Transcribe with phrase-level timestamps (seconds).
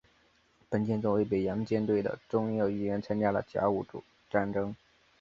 [0.67, 3.85] 本舰作为北洋舰队的重要一员参加了甲午
[4.31, 4.75] 战争。